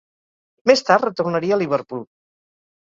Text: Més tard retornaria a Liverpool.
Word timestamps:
Més 0.71 0.83
tard 0.87 1.07
retornaria 1.09 1.55
a 1.61 1.63
Liverpool. 1.65 2.05